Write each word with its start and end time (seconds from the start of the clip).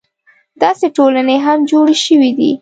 داسې 0.63 0.85
ټولنې 0.97 1.37
هم 1.45 1.59
جوړې 1.71 1.95
شوې 2.05 2.31
دي. 2.37 2.51